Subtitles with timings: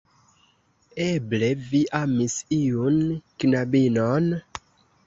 [1.07, 2.99] Eble vi amis iun
[3.45, 4.33] knabinon?